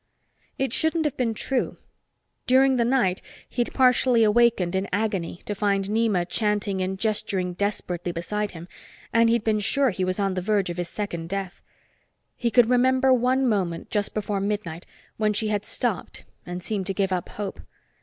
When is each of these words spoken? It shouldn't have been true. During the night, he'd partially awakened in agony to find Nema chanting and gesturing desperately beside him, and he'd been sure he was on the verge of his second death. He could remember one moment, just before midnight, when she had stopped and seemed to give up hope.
It 0.57 0.73
shouldn't 0.73 1.05
have 1.05 1.15
been 1.15 1.35
true. 1.35 1.77
During 2.47 2.77
the 2.77 2.83
night, 2.85 3.21
he'd 3.47 3.71
partially 3.71 4.23
awakened 4.23 4.73
in 4.73 4.89
agony 4.91 5.43
to 5.45 5.53
find 5.53 5.87
Nema 5.91 6.25
chanting 6.27 6.81
and 6.81 6.97
gesturing 6.97 7.53
desperately 7.53 8.11
beside 8.11 8.49
him, 8.49 8.67
and 9.13 9.29
he'd 9.29 9.43
been 9.43 9.59
sure 9.59 9.91
he 9.91 10.03
was 10.03 10.19
on 10.19 10.33
the 10.33 10.41
verge 10.41 10.71
of 10.71 10.77
his 10.77 10.89
second 10.89 11.29
death. 11.29 11.61
He 12.35 12.49
could 12.49 12.67
remember 12.67 13.13
one 13.13 13.47
moment, 13.47 13.91
just 13.91 14.15
before 14.15 14.41
midnight, 14.41 14.87
when 15.17 15.33
she 15.33 15.49
had 15.49 15.65
stopped 15.65 16.23
and 16.47 16.63
seemed 16.63 16.87
to 16.87 16.95
give 16.95 17.11
up 17.11 17.29
hope. 17.29 17.59